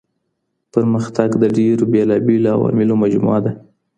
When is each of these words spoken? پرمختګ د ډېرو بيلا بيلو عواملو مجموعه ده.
پرمختګ 0.73 1.29
د 1.37 1.43
ډېرو 1.57 1.83
بيلا 1.93 2.15
بيلو 2.27 2.47
عواملو 2.55 2.93
مجموعه 3.03 3.39
ده. 3.45 3.51